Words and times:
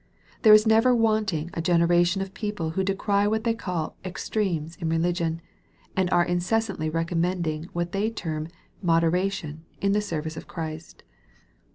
There 0.41 0.55
is 0.55 0.65
never 0.65 0.95
wanting 0.95 1.51
a 1.53 1.61
generation 1.61 2.23
of 2.23 2.33
peoj 2.33 2.59
le 2.59 2.69
who 2.71 2.83
decry 2.83 3.27
what 3.27 3.43
they 3.43 3.53
call" 3.53 3.97
extremes" 4.03 4.75
in 4.77 4.89
religion, 4.89 5.41
and 5.95 6.09
are 6.09 6.25
incessantly 6.25 6.89
recommending 6.89 7.65
what 7.71 7.91
they 7.91 8.09
term 8.09 8.47
"moderation" 8.81 9.63
in 9.79 9.91
the 9.91 10.01
service 10.01 10.35
of 10.37 10.47
Christ. 10.47 11.03